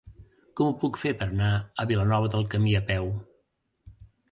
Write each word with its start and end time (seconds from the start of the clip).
Com 0.59 0.69
ho 0.71 0.77
puc 0.83 0.97
fer 1.01 1.11
per 1.19 1.27
anar 1.33 1.51
a 1.53 1.85
Vilanova 1.93 2.33
del 2.37 2.49
Camí 2.55 2.75
a 2.81 2.83
peu? 2.91 3.13